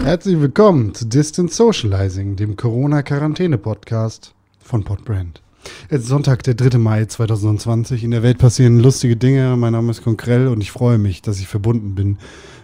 [0.00, 5.42] Herzlich willkommen zu Distance Socializing, dem Corona-Quarantäne-Podcast von Podbrand.
[5.90, 6.78] Es ist Sonntag, der 3.
[6.78, 8.02] Mai 2020.
[8.02, 9.54] In der Welt passieren lustige Dinge.
[9.56, 12.16] Mein Name ist Konkrell und ich freue mich, dass ich verbunden bin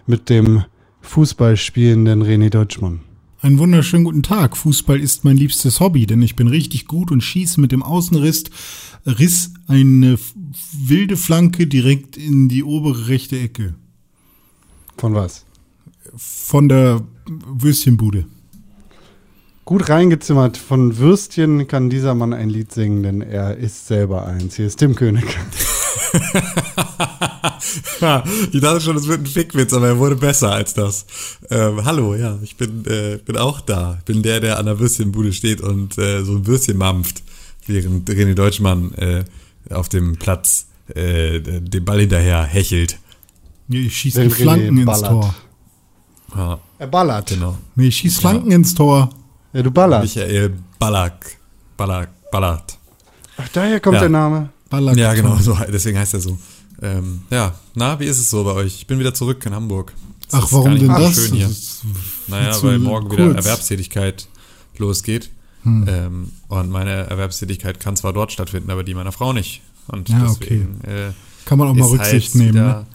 [0.07, 0.65] mit dem
[1.01, 3.01] Fußballspielenden René Deutschmann.
[3.41, 4.57] Einen wunderschönen guten Tag.
[4.57, 8.45] Fußball ist mein liebstes Hobby, denn ich bin richtig gut und schieße mit dem Außenriss
[9.05, 10.17] Riss eine
[10.73, 13.75] wilde Flanke direkt in die obere rechte Ecke.
[14.97, 15.45] Von was?
[16.15, 18.25] Von der Würstchenbude.
[19.65, 20.57] Gut reingezimmert.
[20.57, 24.55] Von Würstchen kann dieser Mann ein Lied singen, denn er ist selber eins.
[24.55, 25.25] Hier ist Tim König.
[28.51, 31.05] ich dachte schon, es wird ein Fickwitz, aber er wurde besser als das.
[31.51, 33.97] Ähm, hallo, ja, ich bin, äh, bin auch da.
[33.99, 37.21] Ich bin der, der an der Würstchenbude steht und äh, so ein Würstchen mampft,
[37.67, 39.23] während René Deutschmann äh,
[39.69, 42.97] auf dem Platz äh, den Ball hinterher hechelt.
[43.67, 45.01] Ich schieße die Flanken ins.
[45.01, 45.35] Tor.
[46.35, 46.59] Ja.
[46.77, 47.29] Er ballert.
[47.29, 47.57] Genau.
[47.75, 48.57] Nee, ich schieße Flanken ja.
[48.57, 49.09] ins Tor.
[49.53, 50.15] Ja, du ballerst.
[50.15, 51.37] Michael Ballack.
[51.75, 52.09] Ballack.
[52.31, 52.77] Ballert.
[53.37, 54.01] Ach, daher kommt ja.
[54.01, 54.49] der Name.
[54.69, 54.97] Ballack.
[54.97, 56.37] Ja, genau, so, deswegen heißt er so.
[56.81, 58.75] Ähm, ja, na, wie ist es so bei euch?
[58.75, 59.93] Ich bin wieder zurück in Hamburg.
[60.27, 61.15] Es Ach, warum denn das?
[61.15, 61.47] Schön hier.
[61.47, 61.81] das
[62.27, 64.27] naja, weil morgen wieder Erwerbstätigkeit
[64.77, 65.31] losgeht.
[65.63, 65.85] Hm.
[65.89, 69.61] Ähm, und meine Erwerbstätigkeit kann zwar dort stattfinden, aber die meiner Frau nicht.
[69.87, 71.07] Und ja, deswegen okay.
[71.07, 71.11] äh,
[71.45, 72.53] kann man auch mal Rücksicht halt nehmen.
[72.53, 72.85] Wieder, ne?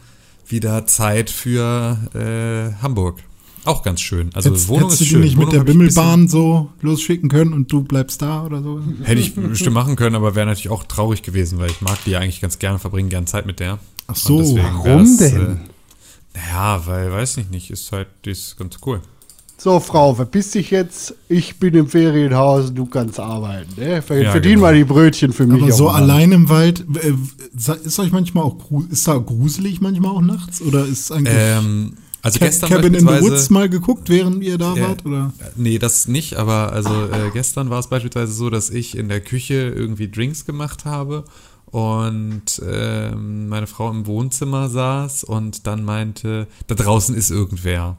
[0.55, 3.19] Wieder Zeit für äh, Hamburg.
[3.64, 4.30] Auch ganz schön.
[4.34, 5.20] Also Hättest, Wohnung hättest ist du schön.
[5.22, 8.80] nicht Wohnung mit der Bimmelbahn so losschicken können und du bleibst da oder so?
[9.02, 12.10] Hätte ich bestimmt machen können, aber wäre natürlich auch traurig gewesen, weil ich mag die
[12.12, 13.78] ja eigentlich ganz gerne, verbringen gerne Zeit mit der.
[14.06, 15.58] Ach so, warum denn?
[16.34, 19.00] Äh, naja, weil, weiß ich nicht, ist halt, die ist ganz cool.
[19.64, 21.14] So, Frau, verpiss dich jetzt.
[21.26, 23.80] Ich bin im Ferienhaus, du kannst arbeiten.
[23.80, 24.02] Ne?
[24.02, 24.66] Ver Ja, Verdien genau.
[24.66, 25.62] mal die Brötchen für mich.
[25.62, 26.02] Aber so auch mal.
[26.02, 27.14] allein im Wald, äh,
[27.82, 28.58] ist euch manchmal auch
[28.90, 30.60] ist da gruselig manchmal auch nachts?
[30.60, 34.42] Oder ist eigentlich Ähm, also Ca- gestern Cabin in the beispielsweise- Woods mal geguckt, während
[34.44, 34.88] ihr da Ja.
[34.88, 35.06] wart?
[35.06, 35.32] Oder?
[35.56, 39.22] Nee, das nicht, aber also äh, gestern war es beispielsweise so, dass ich in der
[39.22, 41.24] Küche irgendwie Drinks gemacht habe
[41.70, 47.97] und ähm, meine Frau im Wohnzimmer saß und dann meinte, da draußen ist irgendwer.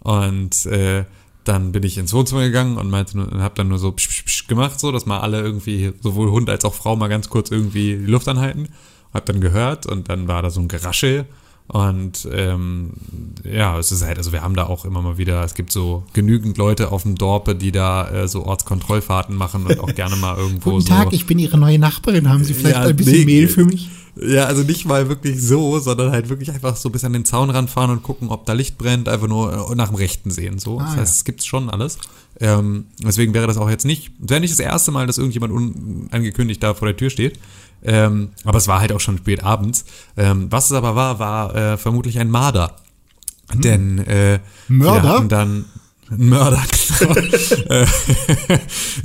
[0.00, 1.04] Und äh,
[1.44, 4.24] dann bin ich ins Wohnzimmer gegangen und meinte und hab dann nur so psch, psch,
[4.24, 7.50] psch gemacht, so, dass mal alle irgendwie, sowohl Hund als auch Frau, mal ganz kurz
[7.50, 8.68] irgendwie die Luft anhalten.
[9.14, 11.26] Hab dann gehört und dann war da so ein Geraschel
[11.68, 12.92] und ähm,
[13.44, 16.04] ja, es ist halt, also wir haben da auch immer mal wieder, es gibt so
[16.12, 20.36] genügend Leute auf dem Dorpe, die da äh, so Ortskontrollfahrten machen und auch gerne mal
[20.38, 20.94] irgendwo so.
[21.10, 22.28] ich bin Ihre neue Nachbarin.
[22.28, 23.90] Haben Sie vielleicht Ja, ein bisschen nee, Mehl für mich?
[24.18, 27.50] Ja, also nicht mal wirklich so, sondern halt wirklich einfach so bis an den Zaun
[27.50, 30.58] ranfahren und gucken, ob da Licht brennt, einfach nur äh, nach dem Rechten sehen.
[30.58, 30.78] So.
[30.78, 31.02] das Ah, heißt, ja.
[31.02, 31.98] es gibt's schon alles.
[32.40, 36.62] Ähm, deswegen wäre das auch jetzt nicht, wäre nicht das erste Mal, dass irgendjemand unangekündigt
[36.62, 37.38] da vor der Tür steht.
[37.82, 39.84] Ähm, aber es war halt auch schon spät abends.
[40.16, 42.76] Ähm, was es aber war, war äh, vermutlich ein Marder.
[43.54, 45.02] Denn äh, Mörder?
[45.02, 45.64] wir hatten dann
[46.10, 46.62] Mörder.
[47.68, 47.86] Äh,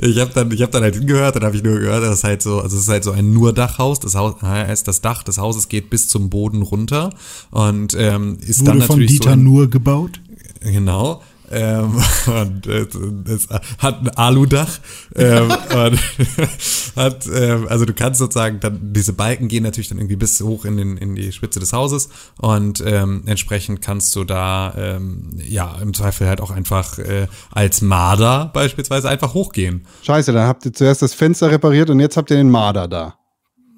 [0.00, 2.24] ich habe dann, ich habe dann halt hingehört, dann habe ich nur gehört, dass es
[2.24, 4.00] halt so, also es ist halt so ein nur Dachhaus.
[4.00, 7.10] Das Haus, heißt, das Dach des Hauses geht bis zum Boden runter
[7.50, 10.20] und ähm, ist dann Wurde von natürlich Dieter so ein, Nur gebaut?
[10.60, 11.22] Genau.
[11.52, 12.86] Ähm, und äh,
[13.30, 13.48] es
[13.78, 14.78] hat ein Aludach
[15.14, 15.98] ähm, und
[16.96, 20.64] hat, ähm, also du kannst sozusagen dann diese Balken gehen natürlich dann irgendwie bis hoch
[20.64, 22.08] in den in die Spitze des Hauses
[22.38, 27.82] und ähm, entsprechend kannst du da ähm, ja im Zweifel halt auch einfach äh, als
[27.82, 29.86] Marder beispielsweise einfach hochgehen.
[30.02, 33.21] Scheiße, dann habt ihr zuerst das Fenster repariert und jetzt habt ihr den Marder da.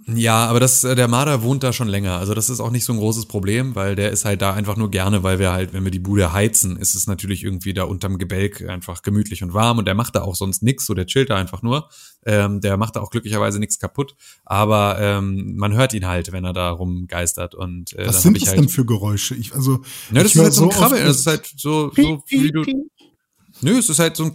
[0.07, 2.19] Ja, aber das, äh, der Marder wohnt da schon länger.
[2.19, 4.77] Also das ist auch nicht so ein großes Problem, weil der ist halt da einfach
[4.77, 7.85] nur gerne, weil wir halt, wenn wir die Bude heizen, ist es natürlich irgendwie da
[7.85, 11.07] unterm Gebälk einfach gemütlich und warm und der macht da auch sonst nix, so der
[11.07, 11.89] chillt da einfach nur.
[12.27, 16.45] Ähm, der macht da auch glücklicherweise nichts kaputt, aber ähm, man hört ihn halt, wenn
[16.45, 19.35] er da rumgeistert und äh, Was dann sind das halt, denn für Geräusche?
[19.35, 22.23] Ich, also, Ja, das ich ist halt so ein Krabbeln, das ist halt so, so
[22.29, 22.65] wie du,
[23.61, 24.33] Nö, es ist halt so ein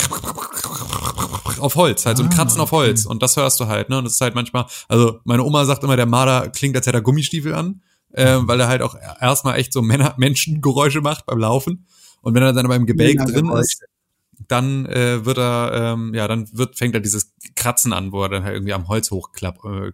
[1.60, 3.06] auf Holz, halt so ein Ah, Kratzen auf Holz.
[3.06, 3.98] Und das hörst du halt, ne?
[3.98, 6.98] Und das ist halt manchmal, also meine Oma sagt immer, der Marder klingt, als hätte
[6.98, 7.82] er Gummistiefel an,
[8.14, 11.86] ähm, weil er halt auch erstmal echt so Männer Menschengeräusche macht beim Laufen.
[12.22, 13.84] Und wenn er dann beim Gebälk drin ist,
[14.48, 18.30] dann äh, wird er, ähm, ja, dann wird, fängt er dieses Kratzen an, wo er
[18.30, 19.92] dann halt irgendwie am Holz hochklapp, äh,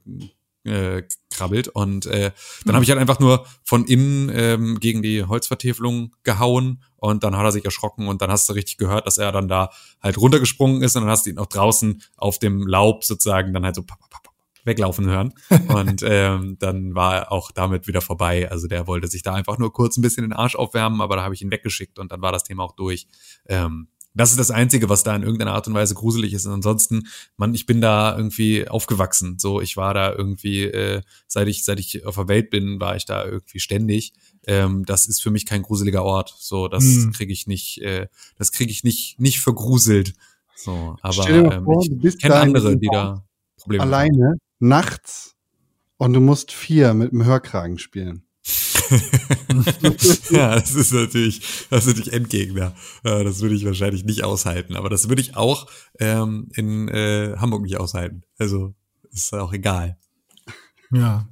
[0.65, 2.31] äh, krabbelt und äh,
[2.65, 7.35] dann habe ich halt einfach nur von innen ähm, gegen die Holzvertäfelung gehauen und dann
[7.37, 9.69] hat er sich erschrocken und dann hast du richtig gehört, dass er dann da
[10.01, 13.63] halt runtergesprungen ist und dann hast du ihn auch draußen auf dem Laub sozusagen dann
[13.63, 13.83] halt so
[14.65, 15.33] weglaufen hören
[15.67, 18.49] und ähm, dann war er auch damit wieder vorbei.
[18.49, 21.23] Also der wollte sich da einfach nur kurz ein bisschen den Arsch aufwärmen, aber da
[21.23, 23.07] habe ich ihn weggeschickt und dann war das Thema auch durch.
[23.47, 26.45] Ähm, Das ist das Einzige, was da in irgendeiner Art und Weise gruselig ist.
[26.45, 27.07] Und ansonsten,
[27.37, 29.37] man, ich bin da irgendwie aufgewachsen.
[29.39, 32.95] So, ich war da irgendwie, äh, seit ich, seit ich auf der Welt bin, war
[32.95, 34.13] ich da irgendwie ständig.
[34.47, 36.33] Ähm, das ist für mich kein gruseliger Ort.
[36.37, 37.11] So, das Hm.
[37.11, 38.07] kriege ich nicht, äh,
[38.37, 40.13] das kriege ich nicht, nicht vergruselt.
[40.55, 43.25] So, aber ähm, vor, ich kenne andere, die da
[43.57, 43.93] Probleme haben.
[43.93, 45.35] Alleine, nachts
[45.97, 48.24] und du musst vier mit dem Hörkragen spielen.
[50.29, 52.73] ja, das ist natürlich, das ist natürlich Endgegner.
[53.03, 54.75] Das würde ich wahrscheinlich nicht aushalten.
[54.75, 55.67] Aber das würde ich auch
[55.99, 58.23] ähm, in äh, Hamburg nicht aushalten.
[58.37, 58.73] Also
[59.11, 59.97] ist auch egal.
[60.91, 61.27] Ja.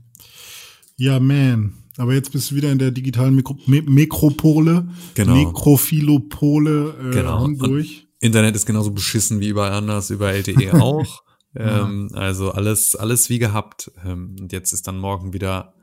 [0.97, 1.73] Ja, man.
[1.97, 5.35] Aber jetzt bist du wieder in der digitalen Mikro Me Mikropole, Genau.
[5.35, 7.41] Mikrophilopole äh, Genau.
[7.41, 7.85] Hamburg.
[8.19, 11.23] Internet ist genauso beschissen wie überall anders, über LTE auch.
[11.55, 13.91] ähm, also alles, alles wie gehabt.
[14.05, 15.73] Ähm, und jetzt ist dann morgen wieder,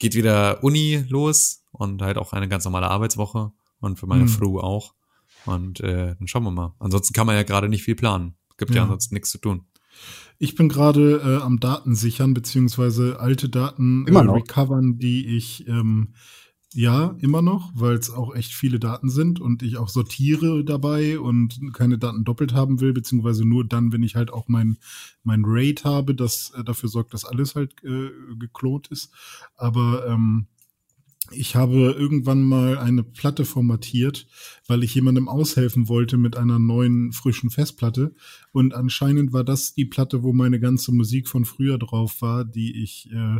[0.00, 4.28] geht wieder Uni los und halt auch eine ganz normale Arbeitswoche und für meine Mhm.
[4.28, 4.94] Frau auch.
[5.46, 6.74] Und äh, dann schauen wir mal.
[6.80, 8.34] Ansonsten kann man ja gerade nicht viel planen.
[8.58, 8.82] Gibt ja, Ja.
[8.82, 9.66] ansonsten nichts zu tun.
[10.38, 15.66] Ich bin gerade äh, am Daten sichern, beziehungsweise alte Daten Immer äh, recovern, die ich
[15.68, 16.14] ähm,
[16.72, 21.18] ja immer noch, weil es auch echt viele Daten sind und ich auch sortiere dabei
[21.18, 24.78] und keine Daten doppelt haben will, beziehungsweise nur dann, wenn ich halt auch mein,
[25.24, 29.10] mein RAID habe, das äh, dafür sorgt, dass alles halt äh, geklont ist.
[29.56, 30.46] Aber ähm,
[31.32, 34.26] ich habe irgendwann mal eine Platte formatiert,
[34.66, 38.14] weil ich jemandem aushelfen wollte mit einer neuen, frischen Festplatte.
[38.52, 42.82] Und anscheinend war das die Platte, wo meine ganze Musik von früher drauf war, die
[42.82, 43.38] ich, äh,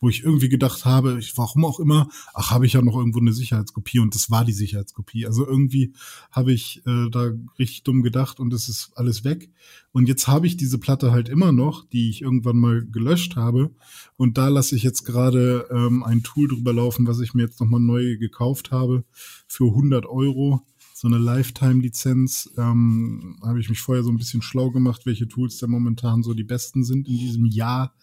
[0.00, 3.18] wo ich irgendwie gedacht habe, ich, warum auch immer, ach, habe ich ja noch irgendwo
[3.18, 5.26] eine Sicherheitskopie und das war die Sicherheitskopie.
[5.26, 5.92] Also irgendwie
[6.30, 9.50] habe ich äh, da richtig dumm gedacht und es ist alles weg.
[9.92, 13.74] Und jetzt habe ich diese Platte halt immer noch, die ich irgendwann mal gelöscht habe.
[14.16, 17.60] Und da lasse ich jetzt gerade ähm, ein Tool drüber laufen, was ich mir jetzt
[17.60, 19.04] nochmal neu gekauft habe
[19.48, 20.64] für 100 Euro.
[20.94, 22.50] So eine Lifetime-Lizenz.
[22.56, 26.34] Ähm, habe ich mich vorher so ein bisschen schlau gemacht, welche Tools da momentan so
[26.34, 27.94] die besten sind in diesem Jahr.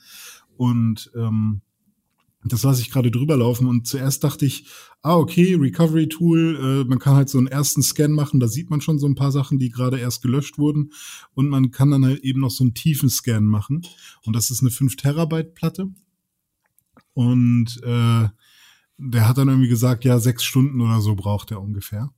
[0.58, 1.62] Und ähm,
[2.52, 4.68] das lasse ich gerade drüber laufen und zuerst dachte ich,
[5.02, 8.70] ah, okay, Recovery Tool, äh, man kann halt so einen ersten Scan machen, da sieht
[8.70, 10.92] man schon so ein paar Sachen, die gerade erst gelöscht wurden.
[11.34, 13.82] Und man kann dann halt eben noch so einen tiefen Scan machen.
[14.24, 15.90] Und das ist eine 5 Terabyte Platte.
[17.14, 18.28] Und äh,
[18.98, 22.12] der hat dann irgendwie gesagt, ja, sechs Stunden oder so braucht er ungefähr.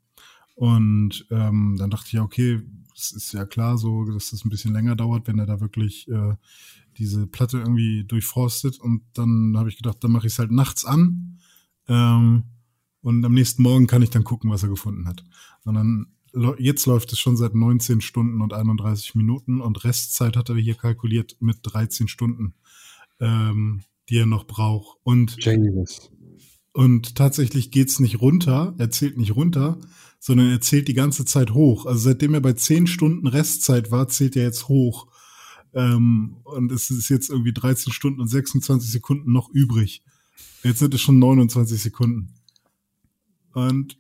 [0.56, 2.62] Und ähm, dann dachte ich, okay,
[2.96, 6.08] es ist ja klar so, dass das ein bisschen länger dauert, wenn er da wirklich
[6.08, 6.34] äh,
[6.98, 8.80] diese Platte irgendwie durchforstet.
[8.80, 11.40] Und dann habe ich gedacht, dann mache ich es halt nachts an.
[11.88, 12.44] Ähm,
[13.02, 15.24] und am nächsten Morgen kann ich dann gucken, was er gefunden hat.
[15.64, 20.36] Und dann, läu- jetzt läuft es schon seit 19 Stunden und 31 Minuten und Restzeit
[20.36, 22.54] hat er hier kalkuliert mit 13 Stunden,
[23.20, 24.98] ähm, die er noch braucht.
[25.04, 26.12] Und Genius.
[26.74, 29.80] und tatsächlich geht's nicht runter, er zählt nicht runter,
[30.20, 31.86] sondern er zählt die ganze Zeit hoch.
[31.86, 35.08] Also seitdem er bei 10 Stunden Restzeit war, zählt er jetzt hoch.
[35.74, 40.04] Ähm, und es ist jetzt irgendwie 13 Stunden und 26 Sekunden noch übrig.
[40.64, 42.34] Jetzt sind es schon 29 Sekunden.
[43.54, 43.98] Und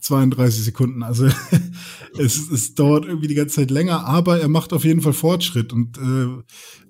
[0.00, 1.02] 32 Sekunden.
[1.02, 1.26] Also
[2.18, 5.72] es, es dauert irgendwie die ganze Zeit länger, aber er macht auf jeden Fall Fortschritt.
[5.72, 6.42] Und äh,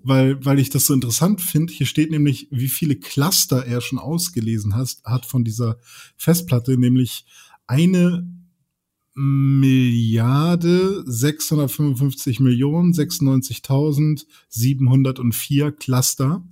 [0.02, 3.98] weil, weil ich das so interessant finde, hier steht nämlich, wie viele Cluster er schon
[3.98, 5.78] ausgelesen hat, hat von dieser
[6.16, 7.24] Festplatte, nämlich
[7.66, 8.30] eine
[9.18, 16.46] Milliarde 655 Millionen 96.704 Cluster.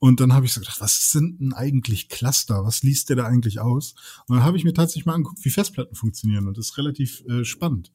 [0.00, 2.64] Und dann habe ich so gedacht, was sind denn eigentlich Cluster?
[2.64, 3.94] Was liest der da eigentlich aus?
[4.26, 6.48] Und dann habe ich mir tatsächlich mal angeguckt, wie Festplatten funktionieren.
[6.48, 7.92] Und das ist relativ äh, spannend.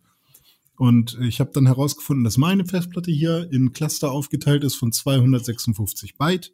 [0.78, 6.18] Und ich habe dann herausgefunden, dass meine Festplatte hier in Cluster aufgeteilt ist von 256
[6.18, 6.54] Byte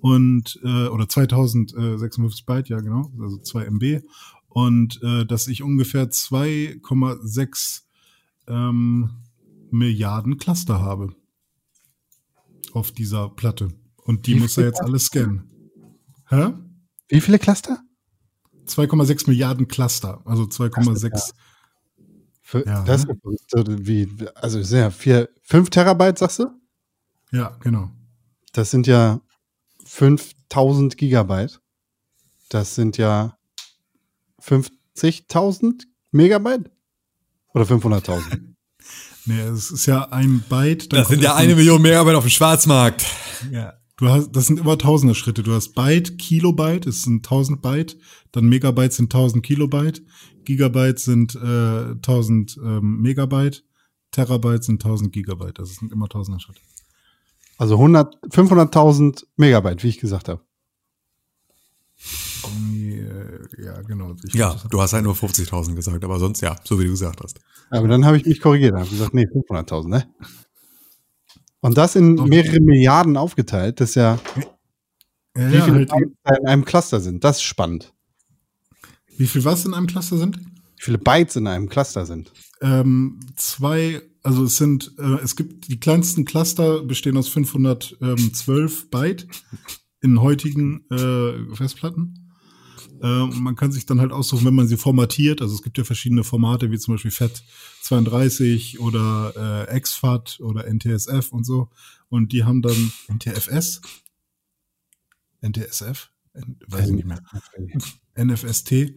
[0.00, 4.02] und äh, oder 2056 Byte, ja genau, also 2 MB
[4.58, 7.82] und äh, dass ich ungefähr 2,6
[8.48, 9.10] ähm,
[9.70, 11.14] Milliarden Cluster habe
[12.72, 13.68] auf dieser Platte
[14.02, 15.44] und die Wie muss er jetzt alles scannen.
[16.26, 16.54] Hä?
[17.08, 17.78] Wie viele Cluster?
[18.66, 21.34] 2,6 Milliarden Cluster, also 2,6
[22.42, 23.16] Für, Ja, das ne?
[23.30, 26.48] ist wie, also sehr vier, fünf Terabyte, sagst du?
[27.30, 27.92] ja, genau.
[28.52, 29.20] Das sind ja
[29.84, 31.60] 5000 Gigabyte.
[32.48, 33.37] Das sind ja
[34.42, 36.70] 50.000 Megabyte?
[37.54, 38.40] Oder 500.000?
[39.26, 40.90] Nee, es ist ja ein Byte.
[40.90, 43.04] dann Das sind ja eine ein- Million Megabyte auf dem Schwarzmarkt.
[43.52, 43.74] Ja.
[43.98, 45.42] Du hast, das sind immer tausende Schritte.
[45.42, 47.98] Du hast Byte, Kilobyte, es sind 1000 Byte,
[48.32, 50.02] dann Megabyte sind 1000 Kilobyte,
[50.46, 53.64] Gigabyte sind äh, 1000 ähm, Megabyte,
[54.12, 55.58] Terabyte sind 1000 Gigabyte.
[55.58, 56.60] Das sind immer tausende Schritte.
[57.58, 60.40] Also 100, 500.000 Megabyte, wie ich gesagt habe.
[62.56, 64.14] Äh, ja, genau.
[64.24, 67.20] Ich Ja, du hast halt nur 50.000 gesagt, aber sonst ja, so wie du gesagt
[67.22, 67.40] hast.
[67.70, 68.74] Aber dann habe ich mich korrigiert.
[68.74, 70.08] habe gesagt, nee, 500.000, ne?
[71.60, 74.18] Und das in mehrere Milliarden aufgeteilt, das ist ja,
[75.36, 77.24] ja, wie ja, viele halt, Bytes da in einem Cluster sind.
[77.24, 77.92] Das ist spannend.
[79.16, 80.38] wie viel was in einem Cluster sind?
[80.38, 82.32] Wie viele Bytes in einem Cluster sind.
[82.60, 89.26] Ähm, zwei, also es sind, äh, es gibt die kleinsten Cluster bestehen aus 512 Byte
[90.00, 92.27] in heutigen äh, Festplatten.
[93.00, 95.42] Und man kann sich dann halt aussuchen, wenn man sie formatiert.
[95.42, 101.32] Also es gibt ja verschiedene Formate, wie zum Beispiel FAT32 oder äh, XFAT oder NTSF
[101.32, 101.70] und so.
[102.08, 103.80] Und die haben dann NTFS,
[105.40, 107.22] NTSF, N weiß ich nicht mehr.
[108.16, 108.94] NFST.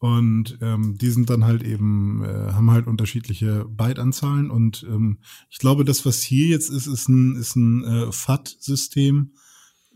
[0.00, 4.48] Und ähm, die sind dann halt eben, äh, haben halt unterschiedliche Byte-Anzahlen.
[4.48, 5.18] Und ähm,
[5.50, 9.32] ich glaube, das, was hier jetzt ist, ist ein, ist ein äh, FAT-System,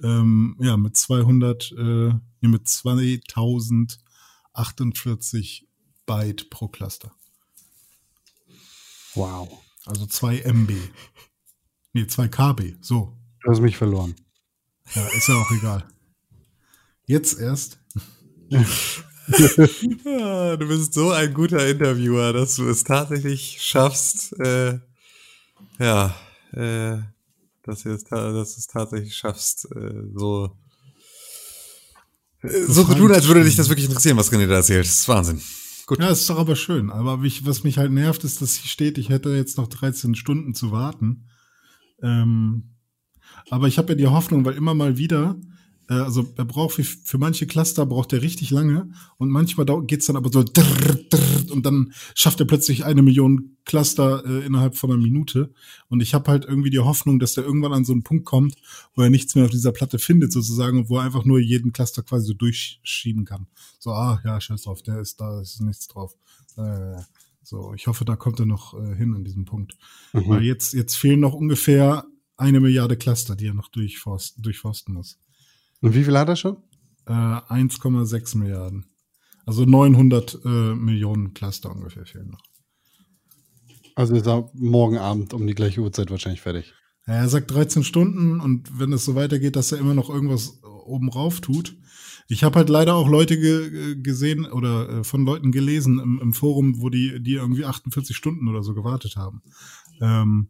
[0.03, 5.69] ähm, ja, mit 200, äh, mit 2048
[6.07, 7.13] Byte pro Cluster.
[9.15, 9.49] Wow.
[9.85, 10.73] Also 2 MB.
[11.93, 13.19] Nee, 2 KB, so.
[13.43, 14.15] Du hast mich verloren.
[14.95, 15.87] Ja, ist ja auch egal.
[17.07, 17.79] Jetzt erst.
[20.05, 24.81] Ja, du bist so ein guter Interviewer, dass du es tatsächlich schaffst, äh,
[25.79, 26.15] ja,
[26.53, 26.99] äh,
[27.63, 30.51] dass, du es ta- dass du es tatsächlich schaffst, äh, so,
[32.43, 34.85] äh, so zu tun, als würde dich das wirklich interessieren, was René da erzählt.
[34.87, 35.41] Das ist Wahnsinn.
[35.87, 35.99] Gut.
[35.99, 36.91] Ja, ist doch aber schön.
[36.91, 40.15] Aber mich, was mich halt nervt, ist, dass hier steht, ich hätte jetzt noch 13
[40.15, 41.29] Stunden zu warten.
[42.03, 42.75] Ähm,
[43.51, 45.37] aber ich habe ja die Hoffnung, weil immer mal wieder,
[45.89, 49.83] äh, also er braucht für, für manche Cluster braucht er richtig lange und manchmal dau-
[49.83, 54.45] geht's dann aber so drrr, drrr, und dann schafft er plötzlich eine Million Cluster äh,
[54.45, 55.53] innerhalb von einer Minute.
[55.89, 58.57] Und ich habe halt irgendwie die Hoffnung, dass der irgendwann an so einen Punkt kommt,
[58.95, 61.73] wo er nichts mehr auf dieser Platte findet, sozusagen, und wo er einfach nur jeden
[61.73, 63.47] Cluster quasi so durchschieben kann.
[63.79, 66.17] So, ah, ja, scheiß drauf, der ist da, ist nichts drauf.
[66.57, 67.01] Äh,
[67.43, 69.77] so, ich hoffe, da kommt er noch äh, hin an diesem Punkt.
[70.13, 70.47] Weil Mhm.
[70.47, 72.05] jetzt, jetzt fehlen noch ungefähr
[72.37, 75.19] eine Milliarde Cluster, die er noch durchforsten, durchforsten muss.
[75.81, 76.57] Und wie viel hat er schon?
[77.07, 78.87] Äh, 1,6 Milliarden.
[79.45, 82.43] Also 900 äh, Millionen Cluster ungefähr fehlen noch.
[83.95, 86.73] Also ist er morgen Abend um die gleiche Uhrzeit wahrscheinlich fertig.
[87.07, 90.63] Ja, er sagt 13 Stunden und wenn es so weitergeht, dass er immer noch irgendwas
[90.63, 91.77] oben rauf tut.
[92.29, 96.33] Ich habe halt leider auch Leute ge gesehen oder äh, von Leuten gelesen im, im
[96.33, 99.43] Forum, wo die, die irgendwie 48 Stunden oder so gewartet haben.
[100.01, 100.49] Ähm,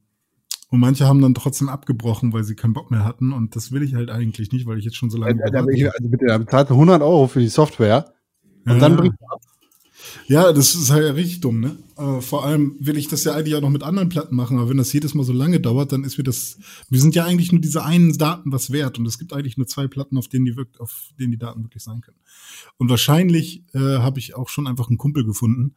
[0.69, 3.33] und manche haben dann trotzdem abgebrochen, weil sie keinen Bock mehr hatten.
[3.33, 5.43] Und das will ich halt eigentlich nicht, weil ich jetzt schon so lange.
[5.43, 5.93] Also, gewartet habe.
[5.99, 8.13] also bitte, er bezahlt 100 Euro für die Software
[8.65, 8.79] und Ja.
[8.79, 9.41] dann bringt er ab.
[10.27, 11.77] Ja, das ist halt richtig dumm, ne?
[11.97, 14.69] Äh, vor allem will ich das ja eigentlich auch noch mit anderen Platten machen, aber
[14.69, 16.59] wenn das jedes Mal so lange dauert, dann ist mir das.
[16.89, 19.67] Wir sind ja eigentlich nur diese einen Daten was wert und es gibt eigentlich nur
[19.67, 22.19] zwei Platten, auf denen die wirkt, auf denen die Daten wirklich sein können.
[22.79, 25.75] Und wahrscheinlich äh, habe ich auch schon einfach einen Kumpel gefunden,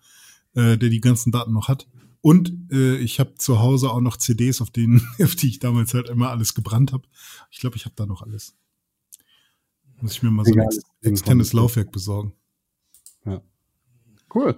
[0.54, 1.88] äh, der die ganzen Daten noch hat.
[2.22, 5.94] Und äh, ich habe zu Hause auch noch CDs, auf denen, auf die ich damals
[5.94, 7.08] halt immer alles gebrannt habe.
[7.52, 8.56] Ich glaube, ich habe da noch alles.
[10.02, 12.34] Muss ich mir mal so ein ex externes Laufwerk besorgen.
[14.36, 14.56] Cool.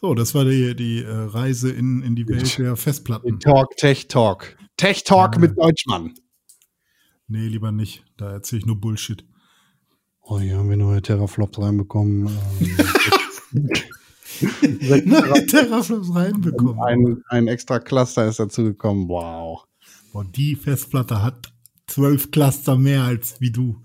[0.00, 3.40] So, das war die, die äh, Reise in, in die Welt der Festplatten.
[3.40, 4.56] Talk, Tech Talk.
[4.76, 5.40] Tech Talk Ja.
[5.40, 6.14] mit Deutschmann.
[7.26, 8.04] Nee, lieber nicht.
[8.16, 9.24] Da erzähle ich nur Bullshit.
[10.22, 12.30] Oh, hier haben wir neue Terraflops reinbekommen.
[15.04, 16.80] Neue Teraflops reinbekommen.
[16.82, 19.08] ein, ein extra Cluster ist dazu gekommen.
[19.08, 19.64] Wow.
[20.12, 21.52] Boah, die Festplatte hat
[21.86, 23.82] zwölf Cluster mehr als wie du.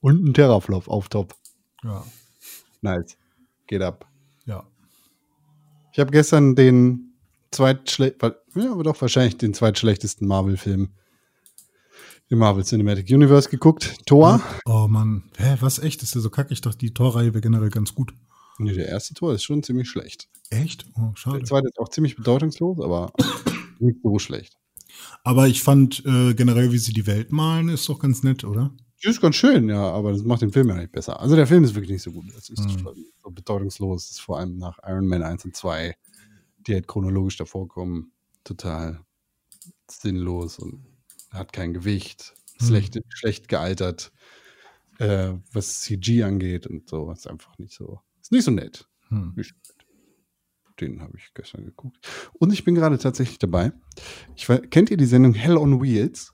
[0.00, 1.34] Und ein Teraflop auf Top.
[1.82, 2.04] Ja,
[2.82, 3.16] Nice.
[3.70, 4.04] Geht ab.
[4.46, 4.66] ja.
[5.92, 7.14] Ich habe gestern den
[7.52, 8.16] zweitschlecht,
[8.56, 10.88] ja, aber doch wahrscheinlich den zweitschlechtesten Marvel-Film
[12.30, 13.94] im Marvel Cinematic Universe geguckt.
[14.06, 14.40] Thor.
[14.64, 15.30] Oh Mann.
[15.36, 16.02] Hä, was echt?
[16.02, 16.52] Ist der so kacke?
[16.52, 18.12] Ich dachte, die Torreihe wäre generell ganz gut.
[18.58, 20.28] Nee, der erste Tor ist schon ziemlich schlecht.
[20.50, 20.86] Echt?
[20.96, 21.44] Oh, Der schade.
[21.44, 23.12] zweite ist auch ziemlich bedeutungslos, aber
[23.78, 24.56] nicht so schlecht.
[25.22, 28.72] Aber ich fand äh, generell, wie sie die Welt malen, ist doch ganz nett, oder?
[29.02, 31.20] Das ist ganz schön, ja, aber das macht den Film ja nicht besser.
[31.20, 32.26] Also der Film ist wirklich nicht so gut.
[32.34, 32.78] Das ist Hm.
[32.80, 34.04] schon so bedeutungslos.
[34.08, 35.96] Das ist vor allem nach Iron Man 1 und 2,
[36.66, 38.12] die halt chronologisch davor kommen,
[38.44, 39.00] total
[39.90, 40.84] sinnlos und
[41.30, 42.66] hat kein Gewicht, Hm.
[42.68, 44.12] schlecht, schlecht gealtert,
[44.98, 47.10] äh, was CG angeht und so.
[47.10, 48.00] Ist einfach nicht so.
[48.20, 48.86] Ist nicht so nett.
[49.08, 49.32] Hm.
[49.34, 49.54] Nett.
[50.80, 51.98] Den habe ich gestern geguckt.
[52.38, 53.72] Und ich bin gerade tatsächlich dabei.
[54.34, 56.32] Ich, kennt ihr die Sendung Hell on Wheels?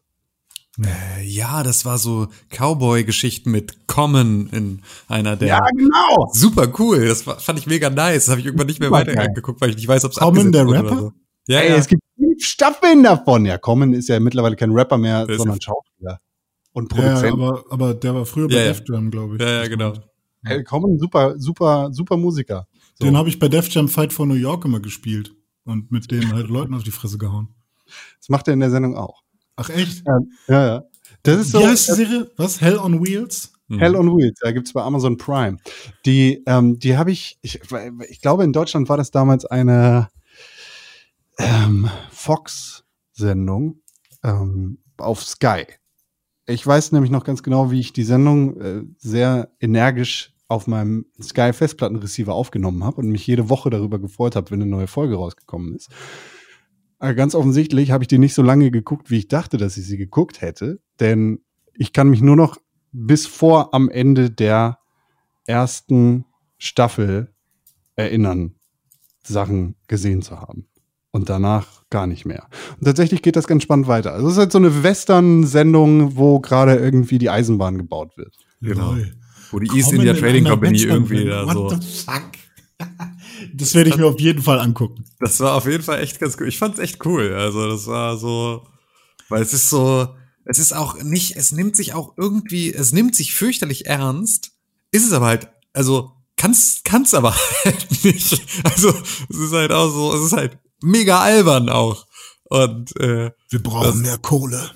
[0.84, 5.60] Äh, ja, das war so Cowboy-Geschichten mit Common in einer der.
[5.74, 6.30] genau!
[6.32, 7.06] Super cool.
[7.08, 8.26] Das war, fand ich mega nice.
[8.26, 9.28] Das habe ich irgendwann nicht mehr weiter geil.
[9.28, 10.98] angeguckt, weil ich nicht weiß, ob es Common, der Rapper?
[10.98, 11.12] so.
[11.48, 11.76] Ja, Ey, ja.
[11.76, 13.46] es gibt fünf Staffeln davon.
[13.46, 16.20] Ja, Common ist ja mittlerweile kein Rapper mehr, ist- sondern Schauspieler
[16.72, 17.32] und Ja, Produzent.
[17.32, 18.66] aber, aber der war früher bei Ja, ja.
[18.72, 19.40] Def Jam, glaube ich.
[19.42, 19.92] Ja, ja, Das genau.
[20.44, 22.66] Hell Common, super, super, super Musiker.
[22.98, 23.04] So.
[23.06, 25.32] Den habe ich bei Def Jam Fight for New York immer gespielt
[25.64, 27.48] und mit denen halt Leuten auf die Fresse gehauen.
[28.20, 29.22] Das macht er in der Sendung auch.
[29.56, 30.04] Ach echt?
[30.06, 30.66] Ja, ja.
[30.66, 30.84] ja.
[31.22, 32.30] Das ist Wie so, heißt die Serie?
[32.36, 32.60] Was?
[32.60, 33.52] Hell on Wheels?
[33.68, 35.58] Hell on Wheels, da gibt's bei Amazon Prime.
[36.04, 37.60] Die, ähm, die habe ich, ich,
[38.08, 40.08] ich glaube, in Deutschland war das damals eine
[41.38, 43.80] ähm, Fox-Sendung
[44.22, 45.64] ähm, auf Sky.
[46.46, 51.06] Ich weiß nämlich noch ganz genau, wie ich die Sendung äh, sehr energisch auf meinem
[51.20, 55.16] Sky Festplattenreceiver aufgenommen habe und mich jede Woche darüber gefreut habe, wenn eine neue Folge
[55.16, 55.90] rausgekommen ist.
[56.98, 59.86] Aber ganz offensichtlich habe ich die nicht so lange geguckt, wie ich dachte, dass ich
[59.86, 61.40] sie geguckt hätte, denn
[61.74, 62.56] ich kann mich nur noch
[62.92, 64.78] bis vor am Ende der
[65.46, 66.24] ersten
[66.56, 67.32] Staffel
[67.96, 68.54] erinnern,
[69.22, 70.66] Sachen gesehen zu haben.
[71.10, 72.46] Und danach gar nicht mehr.
[72.78, 74.12] Und tatsächlich geht das ganz spannend weiter.
[74.12, 78.36] Also es ist halt so eine Western-Sendung, wo gerade irgendwie die Eisenbahn gebaut wird.
[78.60, 78.96] Genau.
[79.50, 81.70] Wo die East India Trading Company irgendwie da so.
[81.70, 82.22] What the fuck?
[83.54, 85.04] Das werde ich mir auf jeden Fall angucken.
[85.20, 86.48] Das war auf jeden Fall echt ganz cool.
[86.48, 87.32] Ich fand es echt cool.
[87.34, 88.66] Also das war so,
[89.28, 90.08] weil es ist so,
[90.44, 94.52] es ist auch nicht, es nimmt sich auch irgendwie, es nimmt sich fürchterlich ernst,
[94.92, 97.34] ist es aber halt, also kann's, kann's aber
[97.64, 98.42] halt nicht.
[98.64, 98.94] Also
[99.28, 102.06] es ist halt auch so, es ist halt mega albern auch.
[102.44, 104.70] Und äh, wir brauchen mehr Kohle.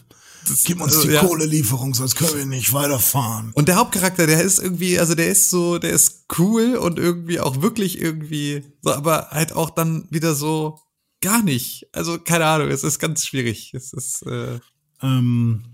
[0.49, 1.21] Das, Gib uns die ja.
[1.21, 3.53] Kohlelieferung, sonst können wir nicht weiterfahren.
[3.55, 7.41] Und der Hauptcharakter, der ist irgendwie, also der ist so, der ist cool und irgendwie
[7.41, 10.79] auch wirklich irgendwie, so, aber halt auch dann wieder so
[11.21, 11.89] gar nicht.
[11.93, 13.75] Also keine Ahnung, es ist ganz schwierig.
[13.75, 14.59] Es ist äh,
[15.03, 15.65] ähm,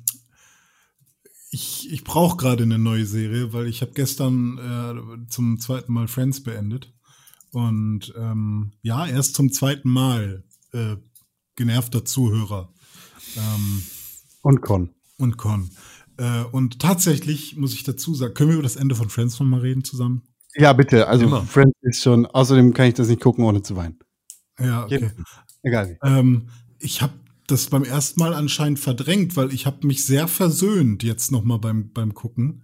[1.51, 6.09] ich ich brauche gerade eine neue Serie, weil ich habe gestern äh, zum zweiten Mal
[6.09, 6.93] Friends beendet.
[7.53, 10.97] Und ähm, ja, erst zum zweiten Mal äh,
[11.55, 12.73] genervter Zuhörer.
[13.37, 13.83] Ähm,
[14.47, 14.91] und Con.
[15.19, 15.71] Und Con.
[16.19, 19.47] Äh, und tatsächlich muss ich dazu sagen, können wir über das Ende von Friends noch
[19.47, 20.23] mal reden zusammen?
[20.55, 21.09] Ja, bitte.
[21.09, 21.43] Also Immer.
[21.43, 23.99] Friends ist schon, außerdem kann ich das nicht gucken, ohne zu weinen.
[24.59, 25.11] Ja, okay.
[25.63, 25.99] Egal.
[26.03, 26.49] Ähm,
[26.79, 27.13] ich habe
[27.49, 31.59] das beim ersten Mal anscheinend verdrängt, weil ich habe mich sehr versöhnt jetzt noch mal
[31.59, 32.63] beim, beim Gucken.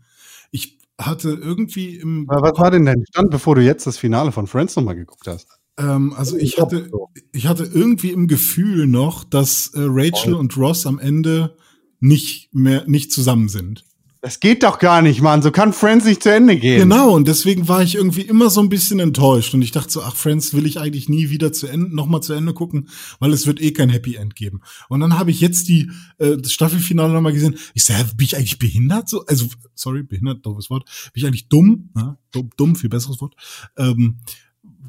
[0.53, 2.31] Ich hatte irgendwie im.
[2.31, 4.95] Aber was war denn dein Stand, bevor du jetzt das Finale von Friends noch mal
[4.95, 5.49] geguckt hast?
[5.79, 6.91] Ähm, also ich hatte,
[7.33, 11.57] ich hatte irgendwie im Gefühl noch, dass äh, Rachel und Ross am Ende
[12.03, 13.85] nicht mehr, nicht zusammen sind.
[14.21, 15.43] Das geht doch gar nicht, Mann.
[15.43, 16.79] So kann Friends nicht zu Ende gehen.
[16.79, 19.53] Genau, und deswegen war ich irgendwie immer so ein bisschen enttäuscht.
[19.53, 22.21] Und ich dachte so, ach, Friends will ich eigentlich nie wieder zu Ende, noch mal
[22.21, 22.89] zu Ende gucken,
[23.19, 24.61] weil es wird eh kein Happy End geben.
[24.89, 27.57] Und dann habe ich jetzt die äh, das Staffelfinale noch mal gesehen.
[27.75, 29.09] Ich sage, bin ich eigentlich behindert?
[29.09, 30.85] So, also, sorry, behindert, doofes Wort.
[31.13, 31.91] Bin ich eigentlich dumm?
[31.97, 33.35] Ja, dumm, dumm viel besseres Wort.
[33.77, 34.19] Ähm,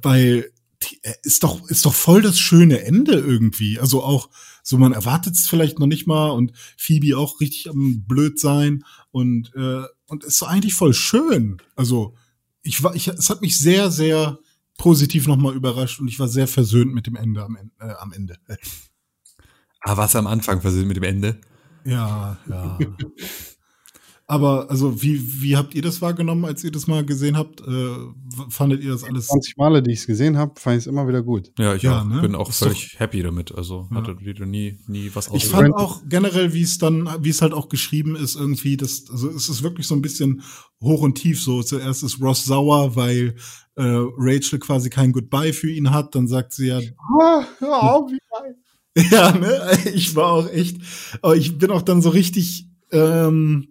[0.02, 0.52] weil
[1.02, 3.80] äh, ist doch, ist doch voll das schöne Ende irgendwie.
[3.80, 4.30] Also auch,
[4.64, 8.84] so man erwartet es vielleicht noch nicht mal und Phoebe auch richtig am blöd sein
[9.12, 11.58] und, äh, und ist so eigentlich voll schön.
[11.76, 12.16] Also
[12.64, 14.40] ich war, ich, es hat mich sehr, sehr
[14.78, 17.74] positiv nochmal überrascht und ich war sehr versöhnt mit dem Ende am, Ende.
[17.80, 18.38] Äh, am Ende.
[19.82, 21.42] Ah, was am Anfang versöhnt mit dem Ende?
[21.86, 22.80] Ja, ja.
[24.34, 27.62] Aber also wie, wie habt ihr das wahrgenommen, als ihr das mal gesehen habt?
[27.62, 27.96] Äh,
[28.50, 29.28] fandet ihr das alles?
[29.28, 31.52] 20 Male, die ich es gesehen habe, fand ich es immer wieder gut.
[31.60, 32.20] Ja, ich ja, auch, ne?
[32.20, 33.54] bin auch völlig happy damit.
[33.54, 33.98] Also ja.
[33.98, 37.54] hatte wieder nie, nie was Ich fand auch generell, wie es dann, wie es halt
[37.54, 40.42] auch geschrieben ist, irgendwie, das, also es ist wirklich so ein bisschen
[40.82, 41.62] hoch und tief so.
[41.62, 43.36] Zuerst ist Ross sauer, weil
[43.76, 43.84] äh,
[44.18, 46.16] Rachel quasi kein Goodbye für ihn hat.
[46.16, 46.80] Dann sagt sie ja.
[47.22, 48.56] Ah, hör auf, wie geil.
[49.12, 49.78] Ja, ne?
[49.94, 50.78] Ich war auch echt,
[51.22, 53.68] aber ich bin auch dann so richtig ähm,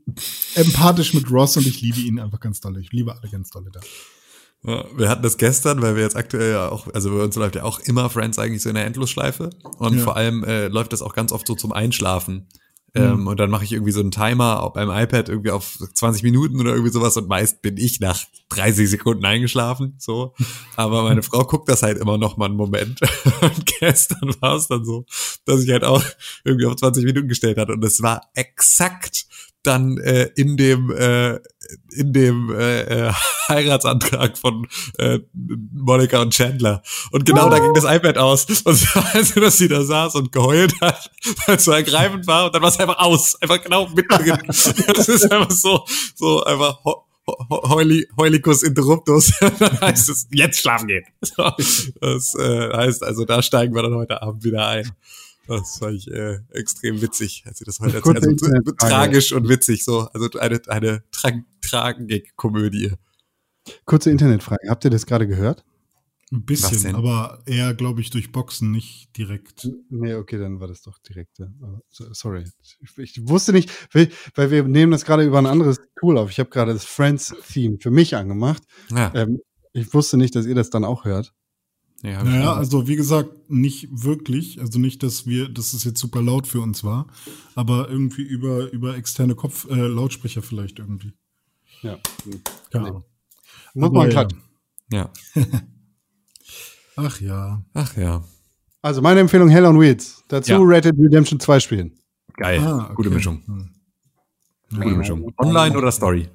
[0.54, 2.78] empathisch mit Ross und ich liebe ihn einfach ganz doll.
[2.78, 3.80] Ich liebe alle ganz dolle da.
[4.64, 7.56] Ja, wir hatten das gestern, weil wir jetzt aktuell ja auch, also bei uns läuft
[7.56, 10.04] ja auch immer Friends eigentlich so in der Endlosschleife und ja.
[10.04, 12.48] vor allem äh, läuft das auch ganz oft so zum Einschlafen.
[12.94, 13.26] Ähm, mhm.
[13.26, 16.72] und dann mache ich irgendwie so einen Timer beim iPad irgendwie auf 20 Minuten oder
[16.72, 20.34] irgendwie sowas und meist bin ich nach 30 Sekunden eingeschlafen, so.
[20.76, 23.00] Aber meine Frau guckt das halt immer noch mal einen Moment.
[23.40, 25.06] Und gestern war es dann so,
[25.46, 26.02] dass ich halt auch
[26.44, 29.26] irgendwie auf 20 Minuten gestellt hatte und es war exakt
[29.62, 31.38] dann äh, in dem äh,
[31.92, 33.12] in dem äh, äh,
[33.48, 34.66] Heiratsantrag von
[34.98, 36.82] äh, Monica und Chandler.
[37.10, 37.50] Und genau oh.
[37.50, 38.46] da ging das iPad aus.
[38.64, 41.10] Und also, dass sie da saß und geheult hat,
[41.46, 43.40] weil es so ergreifend war, und dann war es einfach aus.
[43.40, 44.38] Einfach genau mittendrin.
[44.46, 46.78] das ist einfach so, so einfach
[47.50, 51.04] Heuli, Heulicus Interruptus, dann heißt es, jetzt schlafen gehen.
[52.00, 54.90] Das äh, heißt, also da steigen wir dann heute Abend wieder ein.
[55.58, 58.42] Das fand ich äh, extrem witzig, als sie das heute erzählt.
[58.42, 60.08] Also, tragisch und witzig, so.
[60.12, 62.92] Also eine, eine tra Tragik-Komödie.
[63.84, 64.68] Kurze Internetfrage.
[64.68, 65.64] Habt ihr das gerade gehört?
[66.32, 69.68] Ein bisschen, aber eher, glaube ich, durch Boxen, nicht direkt.
[69.90, 71.38] Nee, okay, dann war das doch direkt.
[71.38, 71.46] ja.
[71.90, 72.44] Sorry.
[72.80, 76.30] Ich, ich wusste nicht, weil, weil wir nehmen das gerade über ein anderes Tool auf.
[76.30, 78.62] Ich habe gerade das Friends-Theme für mich angemacht.
[78.90, 79.40] Ja, Ähm,
[79.74, 81.34] ich wusste nicht, dass ihr das dann auch hört.
[82.02, 82.56] Nee, hab ich Naja, auch.
[82.56, 84.60] also wie gesagt, nicht wirklich.
[84.60, 87.06] Also nicht, dass wir, dass es jetzt super laut für uns war,
[87.54, 91.12] aber irgendwie über, über externe Kopf, äh, Lautsprecher vielleicht irgendwie.
[91.82, 91.98] Ja.
[92.70, 92.90] Keine Nee.
[92.90, 93.04] Ahnung.
[93.74, 94.08] Muss man ja.
[94.10, 94.42] klatschen.
[94.92, 95.10] ja.
[96.96, 97.64] Ach ja.
[97.72, 98.22] Ach ja.
[98.82, 100.22] Also meine Empfehlung Hell on Wheels.
[100.28, 100.58] Dazu Ja.
[100.58, 101.98] Red Dead Redemption 2 spielen.
[102.36, 102.60] Geil.
[102.60, 102.94] Ah, okay.
[102.94, 103.42] Gute Mischung.
[103.46, 103.70] Hm.
[104.70, 105.32] Gute Mischung.
[105.38, 106.28] Online oder Story?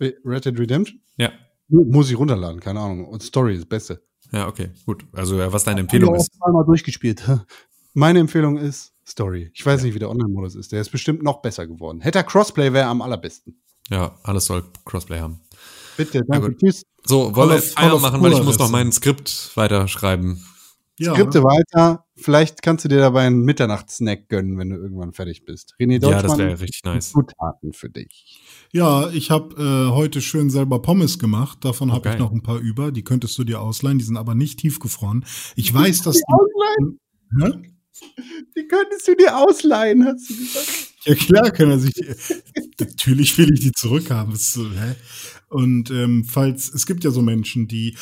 [0.00, 1.00] Red Dead Redemption?
[1.16, 1.30] Ja.
[1.68, 3.06] Muss ich runterladen, keine Ahnung.
[3.06, 4.02] Und Story ist das Beste.
[4.32, 4.70] Ja, okay.
[4.86, 5.04] Gut.
[5.12, 6.32] Also, ja, was deine Empfehlung ist.
[6.36, 7.22] zweimal durchgespielt.
[7.94, 9.50] Meine Empfehlung ist Story.
[9.52, 10.72] Ich weiß nicht, wie der Online-Modus ist.
[10.72, 12.00] Der ist bestimmt noch besser geworden.
[12.00, 13.60] Hätte er Crossplay, wäre am allerbesten.
[13.90, 15.40] Ja, alles soll Crossplay haben.
[15.96, 16.48] Bitte, danke.
[16.50, 16.58] gut.
[16.58, 16.84] Tschüss.
[17.04, 20.42] So, wollen wir Feierabend machen, weil ich muss noch mein Skript weiterschreiben.
[21.02, 22.04] Ja, Skripte weiter.
[22.16, 25.74] Vielleicht kannst du dir dabei einen Mitternachtssnack gönnen, wenn du irgendwann fertig bist.
[25.80, 27.10] René Ja, Deutschmann, das wäre richtig nice.
[27.12, 28.40] Zutaten für dich.
[28.72, 31.64] ja, ich habe äh, heute schön selber Pommes gemacht.
[31.64, 32.92] Davon Oh, habe ich noch ein paar über.
[32.92, 33.98] Die könntest du dir ausleihen.
[33.98, 35.24] Die sind aber nicht tiefgefroren.
[35.56, 36.22] Ich weiß, dass die.
[36.32, 36.98] Ausleihen?
[37.40, 37.68] Hä?
[38.56, 40.88] Die könntest du dir ausleihen, hast du gesagt.
[41.04, 42.06] Ja klar kann er sich die,
[42.80, 44.34] natürlich will ich die zurückhaben.
[45.48, 47.96] Und ähm, falls es gibt ja so Menschen, die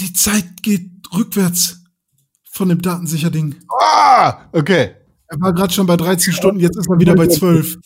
[0.00, 1.84] die Zeit geht rückwärts
[2.50, 3.56] von dem Datensicherding.
[3.80, 4.96] Ah, okay.
[5.28, 7.78] Er war gerade schon bei 13 Stunden, jetzt ist er wieder bei 12.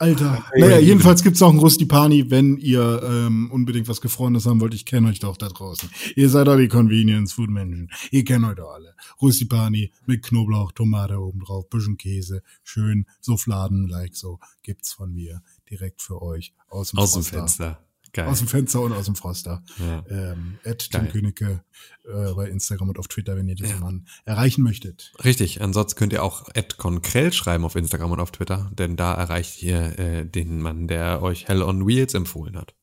[0.00, 0.46] Alter.
[0.56, 4.72] Naja, jedenfalls gibt's auch einen Rustipani, wenn ihr ähm, unbedingt was Gefrorenes haben wollt.
[4.72, 5.90] Ich kenne euch doch da draußen.
[6.16, 7.90] Ihr seid doch die Convenience-Food-Menschen.
[8.10, 8.94] Ihr kennt euch doch alle.
[9.20, 15.42] Rustipani mit Knoblauch, Tomate oben drauf, bisschen Käse, schön so Fladen-like so gibt's von mir
[15.68, 17.22] direkt für euch aus dem Aus dem.
[17.22, 17.84] Fenster.
[18.12, 18.26] Geil.
[18.26, 19.62] Aus dem Fenster und aus dem Froster.
[19.78, 20.04] ja.
[20.10, 20.90] Ähm, at.
[20.90, 21.62] Tim Königke
[22.04, 23.80] äh, bei Instagram und auf Twitter, wenn ihr diesen Ja.
[23.80, 25.12] Mann erreichen möchtet.
[25.24, 29.62] Richtig, ansonsten könnt ihr auch @konkrell schreiben auf Instagram und auf Twitter, denn da erreicht
[29.62, 32.74] ihr äh, den Mann, der euch Hell on Wheels empfohlen hat.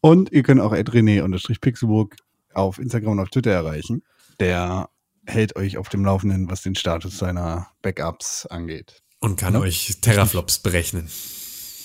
[0.00, 2.16] Und ihr könnt auch René-Pixelburg
[2.54, 4.02] auf Instagram und auf Twitter erreichen.
[4.38, 4.88] Der
[5.26, 9.02] hält euch auf dem Laufenden, was den Status seiner Backups angeht.
[9.20, 9.60] Und kann Ja.
[9.60, 11.08] euch Terraflops berechnen.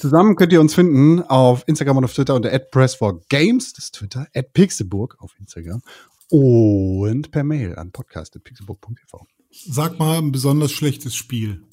[0.04, 4.28] Zusammen könnt ihr uns finden auf Instagram und auf Twitter unter @press4games, das ist Twitter,
[4.36, 5.82] at @pixelburg auf Instagram
[6.30, 9.26] und per Mail an podcast@pixelburg.tv.
[9.50, 11.64] Sag mal ein besonders schlechtes Spiel.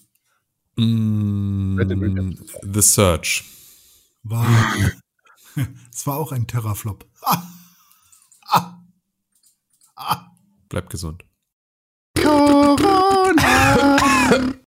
[0.77, 1.81] Mm,
[2.73, 3.43] the Search.
[4.23, 4.47] War.
[5.93, 7.05] es war auch ein Terraflop.
[10.69, 11.25] Bleibt gesund.
[12.15, 13.97] Corona.